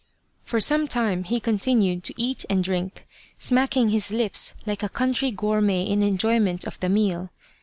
For 0.41 0.59
some 0.59 0.87
time 0.87 1.25
he 1.25 1.39
continued 1.39 2.03
to 2.05 2.15
eat 2.19 2.43
and 2.49 2.63
drink, 2.63 3.05
smack 3.37 3.77
ing 3.77 3.89
his 3.89 4.09
lips 4.11 4.55
like 4.65 4.81
a 4.81 4.89
country 4.89 5.29
gourmet 5.29 5.83
in 5.83 6.01
enjoyment 6.01 6.65
of 6.65 6.79
the 6.79 6.89
meal. 6.89 7.29